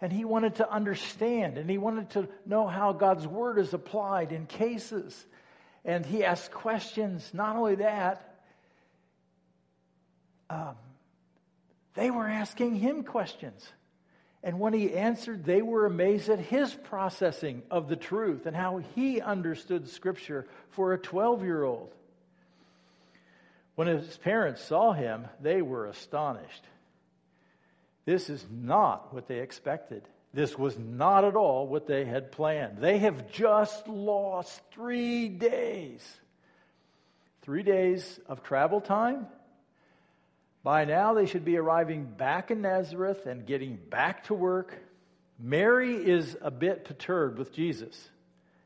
[0.00, 4.32] And he wanted to understand and he wanted to know how God's word is applied
[4.32, 5.24] in cases.
[5.84, 7.30] And he asked questions.
[7.32, 8.36] Not only that,
[10.50, 10.74] um,
[11.94, 13.66] they were asking him questions.
[14.44, 18.82] And when he answered, they were amazed at his processing of the truth and how
[18.94, 21.94] he understood Scripture for a 12 year old.
[23.74, 26.62] When his parents saw him, they were astonished.
[28.04, 30.02] This is not what they expected.
[30.34, 32.78] This was not at all what they had planned.
[32.78, 36.06] They have just lost three days.
[37.40, 39.26] Three days of travel time
[40.64, 44.74] by now, they should be arriving back in Nazareth and getting back to work.
[45.38, 48.08] Mary is a bit perturbed with Jesus.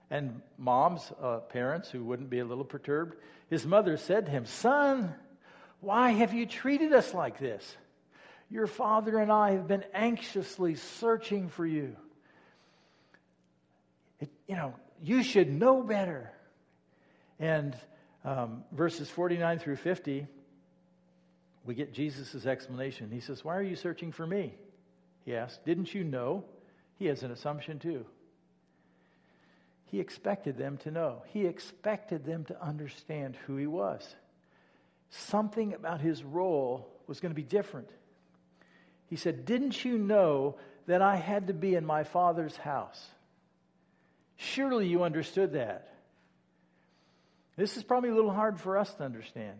[0.08, 3.16] And moms, uh, parents who wouldn't be a little perturbed,
[3.50, 5.12] his mother said to him, Son,
[5.80, 7.76] why have you treated us like this?
[8.48, 11.96] Your father and I have been anxiously searching for you.
[14.20, 16.30] It, you know, you should know better.
[17.40, 17.76] And
[18.24, 20.28] um, verses 49 through 50
[21.68, 23.10] we get Jesus' explanation.
[23.10, 24.54] He says, Why are you searching for me?
[25.26, 26.44] He asked, Didn't you know?
[26.98, 28.06] He has an assumption too.
[29.84, 34.02] He expected them to know, he expected them to understand who he was.
[35.10, 37.90] Something about his role was going to be different.
[39.08, 43.06] He said, Didn't you know that I had to be in my father's house?
[44.38, 45.92] Surely you understood that.
[47.56, 49.58] This is probably a little hard for us to understand.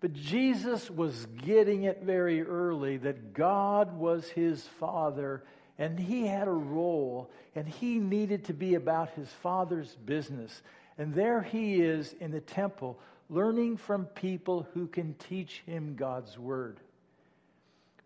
[0.00, 5.44] But Jesus was getting it very early that God was his father
[5.78, 10.62] and he had a role and he needed to be about his father's business.
[10.96, 16.38] And there he is in the temple learning from people who can teach him God's
[16.38, 16.80] word.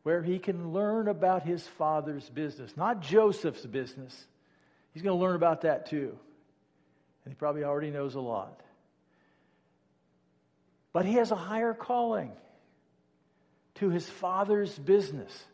[0.03, 4.27] Where he can learn about his father's business, not Joseph's business.
[4.93, 6.17] He's going to learn about that too.
[7.25, 8.61] And he probably already knows a lot.
[10.95, 12.31] But he has a higher calling
[13.75, 15.45] to his father's business.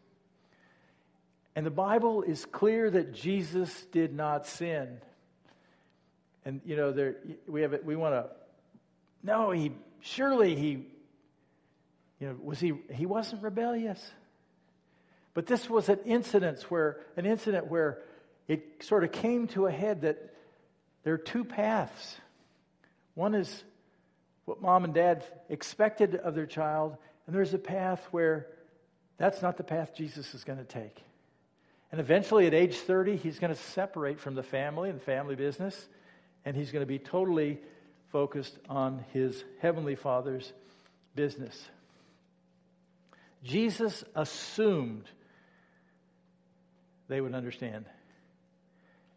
[1.56, 4.98] And the Bible is clear that Jesus did not sin.
[6.44, 7.16] And you know, there
[7.48, 8.30] we have it, we want to
[9.22, 10.86] no, he surely he
[12.20, 14.12] you know, was he he wasn't rebellious.
[15.32, 18.02] But this was an incident where an incident where
[18.46, 20.34] it sort of came to a head that
[21.02, 22.16] there are two paths.
[23.14, 23.64] One is
[24.50, 28.48] what mom and dad expected of their child, and there's a path where
[29.16, 31.00] that's not the path Jesus is going to take.
[31.92, 35.88] And eventually, at age 30, he's going to separate from the family and family business,
[36.44, 37.60] and he's going to be totally
[38.10, 40.52] focused on his heavenly Father's
[41.14, 41.68] business.
[43.44, 45.04] Jesus assumed
[47.06, 47.84] they would understand.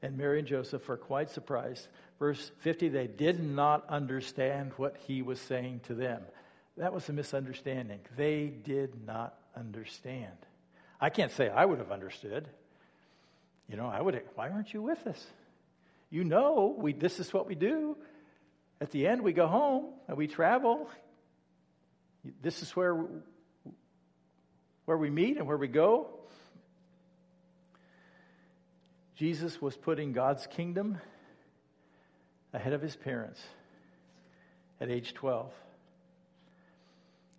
[0.03, 1.87] And Mary and Joseph are quite surprised
[2.23, 6.21] Verse 50, they did not understand what he was saying to them.
[6.77, 7.99] That was a misunderstanding.
[8.15, 10.31] They did not understand.
[11.01, 12.47] I can't say I would have understood.
[13.67, 14.21] You know, I would.
[14.35, 15.21] Why aren't you with us?
[16.09, 16.93] You know, we.
[16.93, 17.97] This is what we do.
[18.79, 20.89] At the end, we go home and we travel.
[22.41, 23.05] This is where
[24.85, 26.07] where we meet and where we go.
[29.15, 30.97] Jesus was putting God's kingdom
[32.52, 33.41] ahead of his parents
[34.82, 35.52] at age 12.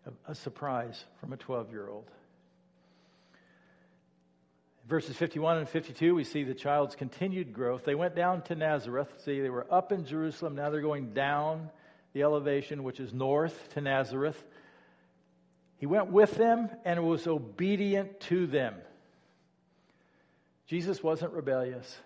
[0.06, 2.10] A, a surprise from a 12 year old.
[4.86, 7.84] Verses 51 and 52, we see the child's continued growth.
[7.84, 9.08] They went down to Nazareth.
[9.24, 10.54] See, they were up in Jerusalem.
[10.54, 11.70] Now they're going down
[12.12, 14.42] the elevation, which is north to Nazareth.
[15.78, 18.74] He went with them and was obedient to them.
[20.66, 21.96] Jesus wasn't rebellious.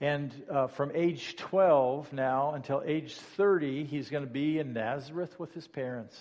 [0.00, 5.38] And uh, from age 12 now until age 30, he's going to be in Nazareth
[5.38, 6.18] with his parents.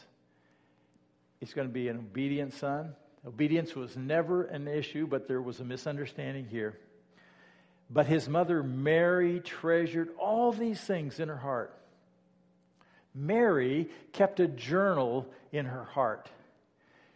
[1.39, 2.93] He's going to be an obedient son.
[3.25, 6.77] Obedience was never an issue, but there was a misunderstanding here.
[7.89, 11.75] But his mother, Mary, treasured all these things in her heart.
[13.13, 16.29] Mary kept a journal in her heart.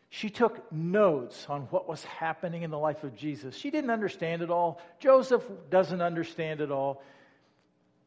[0.10, 3.56] She took notes on what was happening in the life of Jesus.
[3.56, 4.80] She didn't understand it all.
[5.00, 7.04] Joseph doesn't understand it all.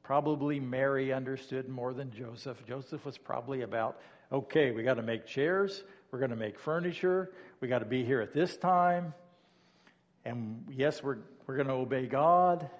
[0.03, 2.64] Probably Mary understood more than Joseph.
[2.66, 4.01] Joseph was probably about,
[4.32, 7.30] okay, we got to make chairs, we're going to make furniture,
[7.61, 9.12] we got to be here at this time.
[10.24, 12.70] And yes, we're, we're going to obey God.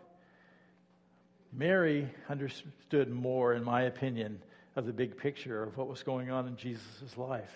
[1.53, 4.41] Mary understood more, in my opinion,
[4.77, 7.53] of the big picture of what was going on in Jesus' life.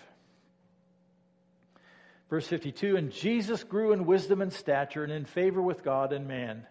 [2.29, 6.27] Verse 52 And Jesus grew in wisdom and stature and in favor with God and
[6.27, 6.65] man.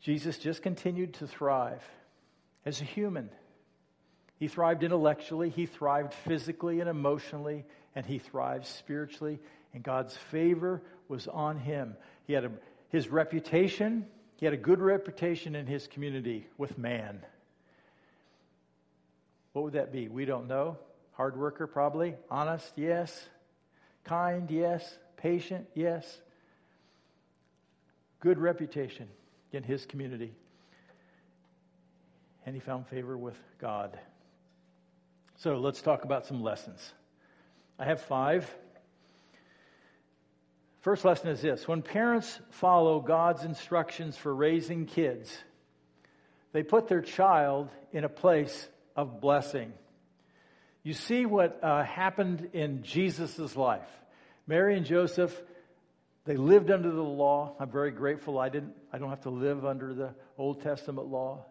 [0.00, 1.82] Jesus just continued to thrive
[2.64, 3.30] as a human.
[4.38, 7.64] He thrived intellectually, he thrived physically and emotionally,
[7.94, 9.40] and he thrived spiritually.
[9.74, 11.96] And God's favor was on him.
[12.26, 12.50] He had a,
[12.90, 17.20] his reputation, he had a good reputation in his community with man.
[19.52, 20.08] What would that be?
[20.08, 20.78] We don't know.
[21.12, 22.14] Hard worker, probably.
[22.30, 23.28] Honest, yes.
[24.08, 24.98] Kind, yes.
[25.18, 26.18] Patient, yes.
[28.20, 29.06] Good reputation
[29.52, 30.32] in his community.
[32.46, 33.98] And he found favor with God.
[35.36, 36.92] So let's talk about some lessons.
[37.78, 38.50] I have five.
[40.80, 45.36] First lesson is this when parents follow God's instructions for raising kids,
[46.52, 49.74] they put their child in a place of blessing.
[50.82, 53.88] You see what uh, happened in Jesus' life.
[54.46, 55.38] Mary and Joseph,
[56.24, 57.54] they lived under the law.
[57.58, 61.44] I'm very grateful I didn't I don't have to live under the Old Testament law.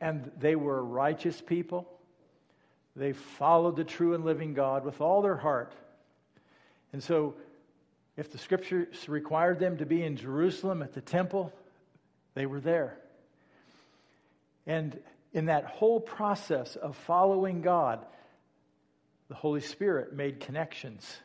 [0.00, 1.88] And they were righteous people.
[2.96, 5.72] They followed the true and living God with all their heart.
[6.92, 7.34] And so
[8.16, 11.52] if the scriptures required them to be in Jerusalem at the temple,
[12.34, 12.96] they were there.
[14.66, 14.98] And
[15.32, 18.04] in that whole process of following God,
[19.28, 21.18] the Holy Spirit made connections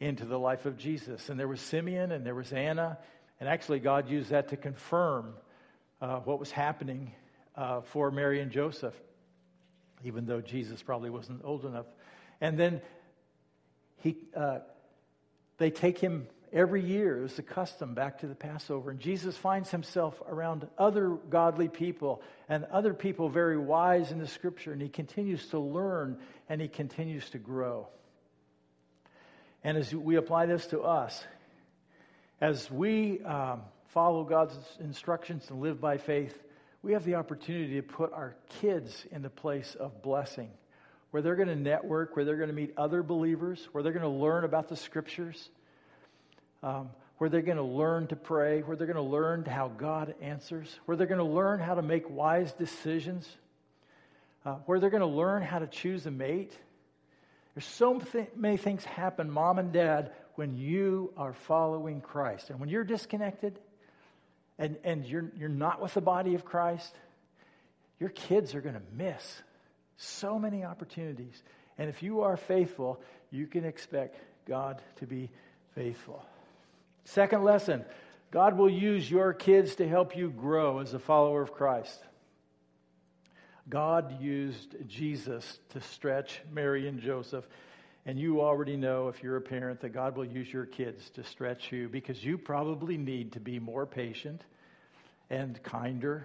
[0.00, 1.28] into the life of Jesus.
[1.28, 2.98] And there was Simeon and there was Anna.
[3.40, 5.34] And actually, God used that to confirm
[6.00, 7.12] uh, what was happening
[7.56, 8.94] uh, for Mary and Joseph,
[10.04, 11.86] even though Jesus probably wasn't old enough.
[12.40, 12.80] And then
[13.96, 14.60] he, uh,
[15.58, 18.90] they take him every year as the custom back to the Passover.
[18.90, 24.26] And Jesus finds himself around other godly people and other people very wise in the
[24.26, 24.72] scripture.
[24.72, 26.18] And he continues to learn
[26.48, 27.88] and he continues to grow.
[29.64, 31.22] And as we apply this to us,
[32.40, 36.36] as we um, follow God's instructions and live by faith,
[36.82, 40.48] we have the opportunity to put our kids in the place of blessing,
[41.10, 44.04] where they're going to network, where they're going to meet other believers, where they're going
[44.04, 45.50] to learn about the scriptures,
[46.62, 50.14] um, where they're going to learn to pray, where they're going to learn how God
[50.20, 53.28] answers, where they're going to learn how to make wise decisions,
[54.44, 56.56] uh, where they're going to learn how to choose a mate.
[57.54, 58.00] There's so
[58.36, 62.50] many things happen, mom and dad, when you are following Christ.
[62.50, 63.58] And when you're disconnected
[64.56, 66.94] and, and you're, you're not with the body of Christ,
[67.98, 69.42] your kids are going to miss
[69.96, 71.42] so many opportunities.
[71.76, 73.00] And if you are faithful,
[73.32, 75.28] you can expect God to be
[75.74, 76.24] faithful.
[77.08, 77.84] Second lesson
[78.30, 81.98] God will use your kids to help you grow as a follower of Christ.
[83.66, 87.46] God used Jesus to stretch Mary and Joseph.
[88.04, 91.24] And you already know, if you're a parent, that God will use your kids to
[91.24, 94.42] stretch you because you probably need to be more patient
[95.30, 96.24] and kinder.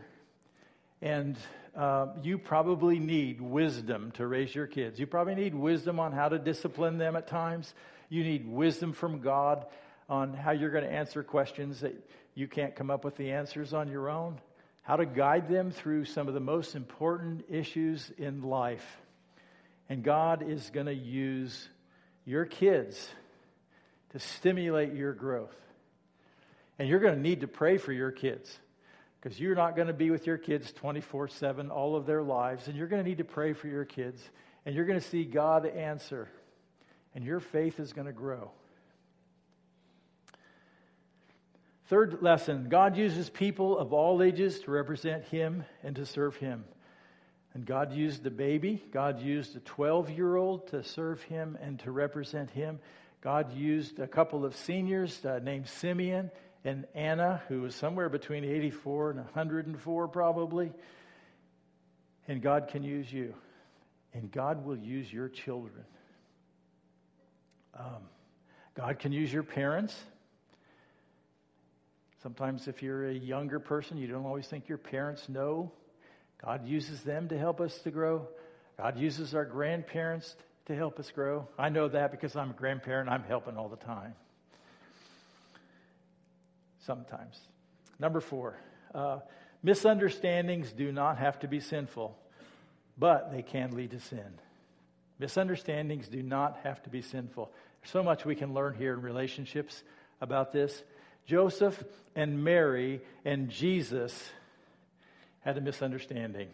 [1.02, 1.38] And
[1.78, 5.00] uh, you probably need wisdom to raise your kids.
[5.00, 7.74] You probably need wisdom on how to discipline them at times.
[8.10, 9.66] You need wisdom from God
[10.14, 11.95] on how you're going to answer questions that
[12.36, 14.39] you can't come up with the answers on your own,
[14.84, 18.86] how to guide them through some of the most important issues in life.
[19.89, 21.68] And God is going to use
[22.26, 23.09] your kids
[24.11, 25.55] to stimulate your growth.
[26.78, 28.55] And you're going to need to pray for your kids
[29.20, 32.68] because you're not going to be with your kids 24 7 all of their lives.
[32.68, 34.22] And you're going to need to pray for your kids.
[34.64, 36.30] And you're going to see God answer.
[37.16, 38.51] And your faith is going to grow.
[41.94, 46.66] Third lesson God uses people of all ages to represent Him and to serve Him.
[47.54, 51.78] And God used the baby, God used a 12 year old to serve Him and
[51.82, 52.80] to represent Him.
[53.22, 56.32] God used a couple of seniors uh, named Simeon
[56.66, 60.72] and Anna, who was somewhere between 84 and 104 probably.
[62.28, 63.36] And God can use you.
[64.16, 65.86] And God will use your children.
[67.78, 68.02] Um,
[68.74, 69.96] God can use your parents.
[72.24, 75.74] Sometimes, if you're a younger person, you don't always think your parents know.
[76.41, 78.30] God uses them to help us to grow.
[78.78, 81.49] God uses our grandparents to help us grow.
[81.59, 84.13] I know that because I'm a grandparent, I'm helping all the time.
[86.80, 87.38] Sometimes.
[87.99, 88.57] Number four,
[88.95, 89.19] uh,
[89.61, 92.17] misunderstandings do not have to be sinful,
[92.97, 94.39] but they can lead to sin.
[95.19, 97.51] Misunderstandings do not have to be sinful.
[97.82, 99.84] There's so much we can learn here in relationships
[100.21, 100.84] about this.
[101.26, 101.82] Joseph
[102.15, 104.30] and Mary and Jesus
[105.41, 106.49] had a misunderstanding.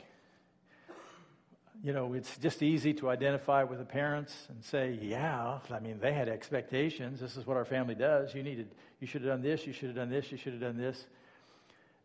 [1.84, 5.99] you know, it's just easy to identify with the parents and say, yeah, I mean,
[5.99, 7.20] they had expectations.
[7.20, 8.34] This is what our family does.
[8.36, 10.61] You needed, you should have done this, you should have done this, you should have
[10.61, 11.05] done this.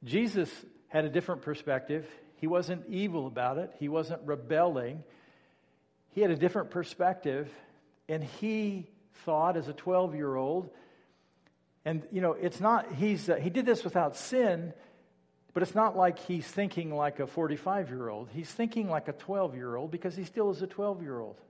[0.05, 0.51] Jesus
[0.89, 2.07] had a different perspective.
[2.37, 5.03] He wasn't evil about it, he wasn't rebelling.
[6.11, 7.51] He had a different perspective,
[8.09, 8.87] and he
[9.25, 10.71] thought as a 12 year old,
[11.85, 14.73] and you know, it's not, he's, uh, he did this without sin,
[15.53, 18.29] but it's not like he's thinking like a 45 year old.
[18.33, 21.41] He's thinking like a 12 year old because he still is a 12 year old.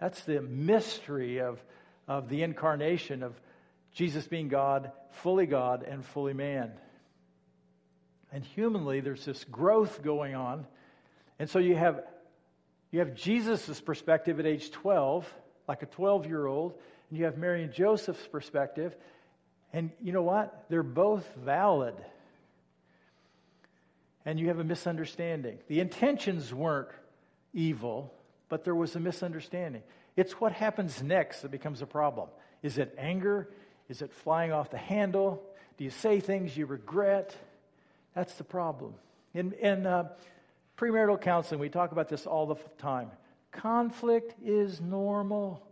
[0.00, 1.62] That's the mystery of,
[2.08, 3.40] of the incarnation of
[3.94, 6.72] Jesus being God, fully God, and fully man.
[8.32, 10.66] And humanly, there's this growth going on.
[11.38, 12.00] And so you have,
[12.90, 15.30] you have Jesus' perspective at age 12,
[15.68, 16.74] like a 12 year old,
[17.10, 18.96] and you have Mary and Joseph's perspective.
[19.72, 20.66] And you know what?
[20.68, 21.94] They're both valid
[24.24, 25.58] and you have a misunderstanding.
[25.68, 26.88] The intentions weren't
[27.52, 28.12] evil,
[28.48, 29.82] but there was a misunderstanding.
[30.16, 32.28] It's what happens next that becomes a problem.
[32.62, 33.48] Is it anger?
[33.88, 35.42] Is it flying off the handle?
[35.76, 37.34] Do you say things you regret?
[38.14, 38.94] That's the problem.
[39.34, 40.10] In, in uh,
[40.76, 43.10] premarital counseling, we talk about this all the time.
[43.50, 45.66] Conflict is normal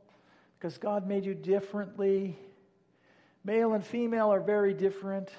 [0.59, 2.37] because God made you differently.
[3.45, 5.31] Male and female are very different.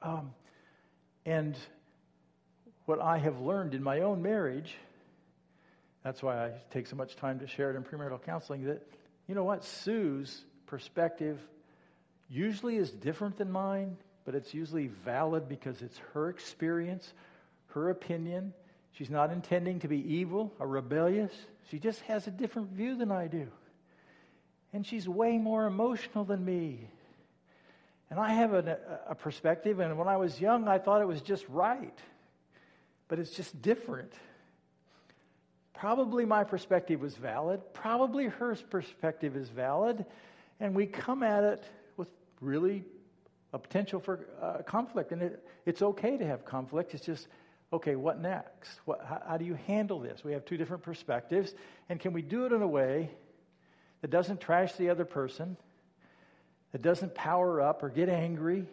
[0.00, 0.32] Um,
[1.24, 1.56] and
[2.86, 4.74] what I have learned in my own marriage,
[6.02, 8.82] that's why I take so much time to share it in premarital counseling, that,
[9.28, 11.38] you know what, Sue's perspective
[12.28, 17.12] usually is different than mine, but it's usually valid because it's her experience,
[17.68, 18.52] her opinion.
[18.92, 21.32] She's not intending to be evil or rebellious.
[21.70, 23.48] She just has a different view than I do.
[24.72, 26.88] And she's way more emotional than me.
[28.10, 31.22] And I have a, a perspective, and when I was young, I thought it was
[31.22, 31.98] just right.
[33.08, 34.12] But it's just different.
[35.74, 37.60] Probably my perspective was valid.
[37.72, 40.04] Probably her perspective is valid.
[40.60, 41.64] And we come at it
[41.96, 42.08] with
[42.40, 42.84] really
[43.52, 45.12] a potential for uh, conflict.
[45.12, 46.94] And it, it's okay to have conflict.
[46.94, 47.28] It's just,
[47.72, 48.78] okay, what next?
[48.84, 50.22] What, how, how do you handle this?
[50.22, 51.54] We have two different perspectives.
[51.88, 53.10] And can we do it in a way
[54.02, 55.56] that doesn't trash the other person?
[56.72, 58.66] that doesn't power up or get angry.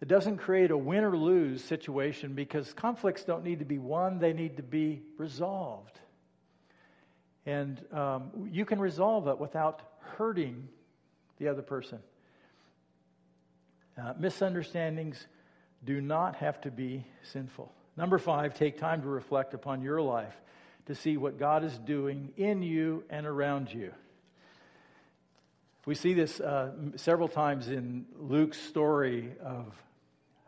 [0.00, 4.18] It doesn't create a win or lose situation because conflicts don't need to be won,
[4.18, 6.00] they need to be resolved.
[7.46, 10.68] And um, you can resolve it without hurting
[11.38, 12.00] the other person.
[14.00, 15.26] Uh, misunderstandings
[15.84, 17.72] do not have to be sinful.
[17.96, 20.34] Number five, take time to reflect upon your life
[20.86, 23.92] to see what God is doing in you and around you.
[25.84, 29.74] We see this uh, several times in Luke's story of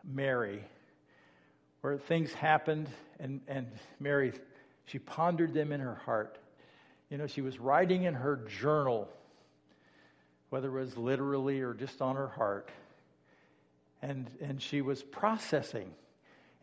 [0.03, 0.63] Mary,
[1.81, 2.87] where things happened,
[3.19, 3.67] and, and
[3.99, 4.33] Mary,
[4.85, 6.37] she pondered them in her heart.
[7.09, 9.09] You know, she was writing in her journal,
[10.51, 12.69] whether it was literally or just on her heart,
[14.01, 15.91] and, and she was processing,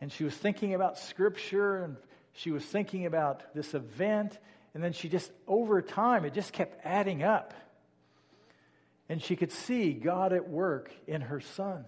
[0.01, 1.95] and she was thinking about Scripture, and
[2.33, 4.37] she was thinking about this event,
[4.73, 7.53] and then she just, over time, it just kept adding up
[9.09, 11.85] and she could see God at work in her son.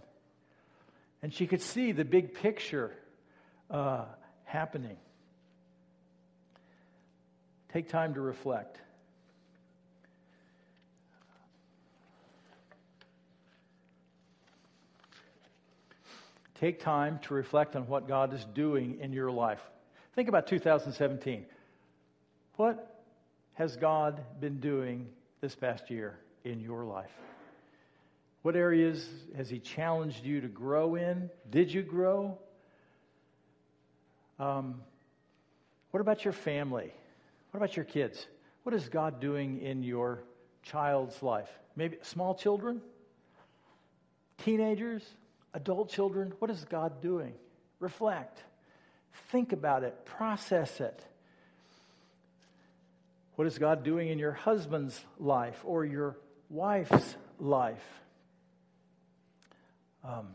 [1.21, 2.93] And she could see the big picture
[3.71, 4.05] uh,
[4.43, 4.97] happening.
[7.73, 8.79] Take time to reflect.
[16.59, 19.61] Take time to reflect on what God is doing in your life.
[20.15, 21.45] Think about 2017.
[22.55, 23.03] What
[23.55, 25.07] has God been doing
[25.41, 26.19] this past year?
[26.45, 27.11] in your life?
[28.43, 31.29] What areas has He challenged you to grow in?
[31.49, 32.37] Did you grow?
[34.39, 34.81] Um,
[35.91, 36.93] what about your family?
[37.51, 38.27] What about your kids?
[38.63, 40.23] What is God doing in your
[40.63, 41.49] child's life?
[41.75, 42.81] Maybe small children,
[44.37, 45.03] teenagers,
[45.53, 46.33] adult children.
[46.39, 47.33] What is God doing?
[47.79, 48.43] Reflect.
[49.29, 50.05] Think about it.
[50.05, 51.03] Process it.
[53.35, 56.15] What is God doing in your husband's life or your
[56.49, 57.83] wife's life.
[60.03, 60.27] Um,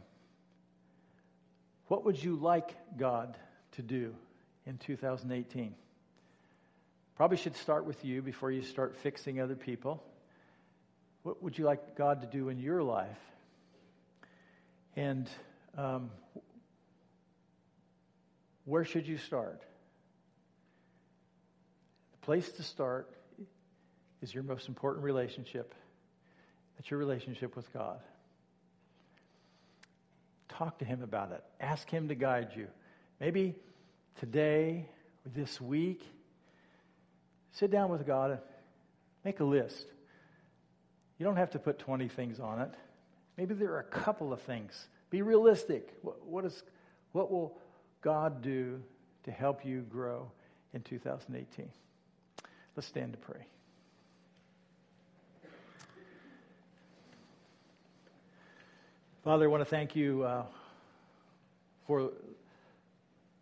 [1.89, 3.37] what would you like God
[3.73, 4.15] to do
[4.67, 5.75] in 2018?
[7.17, 10.03] Probably should start with you before you start fixing other people.
[11.23, 13.19] What would you like God to do in your life?
[14.97, 15.29] And
[15.77, 16.11] um,
[18.65, 19.63] where should you start?
[22.13, 23.11] The place to start
[24.23, 25.75] is your most important relationship.
[26.77, 28.01] That's your relationship with God.
[30.49, 31.43] Talk to Him about it.
[31.61, 32.69] Ask Him to guide you.
[33.21, 33.55] Maybe
[34.19, 34.87] today
[35.25, 36.03] or this week,
[37.53, 38.41] sit down with God and
[39.25, 39.87] make a list.
[41.19, 42.71] You don't have to put 20 things on it.
[43.37, 44.89] Maybe there are a couple of things.
[45.11, 45.95] Be realistic.
[46.03, 46.63] What, what, is,
[47.13, 47.59] what will
[48.03, 48.81] God do
[49.25, 50.31] to help you grow
[50.73, 51.69] in 2018?
[52.77, 53.45] Let's stand to pray.
[59.23, 60.45] Father, I want to thank you uh,
[61.87, 62.11] for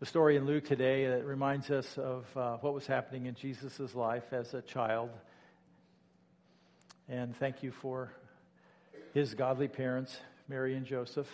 [0.00, 3.94] the story in Luke today that reminds us of uh, what was happening in Jesus'
[3.94, 5.10] life as a child.
[7.08, 8.12] And thank you for
[9.14, 11.28] his godly parents, Mary and Joseph,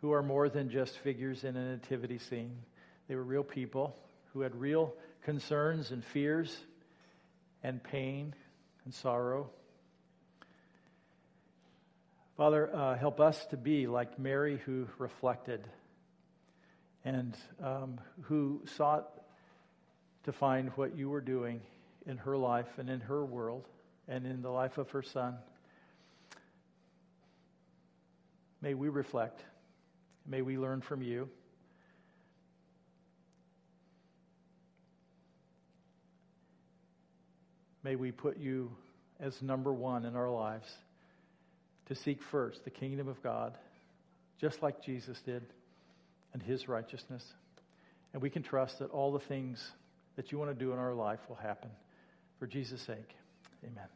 [0.00, 2.56] who are more than just figures in a nativity scene.
[3.08, 3.96] They were real people
[4.32, 4.94] who had real
[5.24, 6.56] concerns and fears
[7.62, 8.34] and pain
[8.84, 9.50] and sorrow
[12.36, 15.66] Father, uh, help us to be like Mary who reflected
[17.02, 17.34] and
[17.64, 19.08] um, who sought
[20.24, 21.62] to find what you were doing
[22.04, 23.64] in her life and in her world
[24.06, 25.38] and in the life of her son.
[28.60, 29.42] May we reflect.
[30.28, 31.28] May we learn from you.
[37.84, 38.72] May we put you
[39.20, 40.68] as number one in our lives
[41.86, 43.56] to seek first the kingdom of God,
[44.40, 45.42] just like Jesus did,
[46.32, 47.24] and his righteousness.
[48.12, 49.70] And we can trust that all the things
[50.16, 51.70] that you want to do in our life will happen.
[52.40, 53.14] For Jesus' sake,
[53.64, 53.86] amen.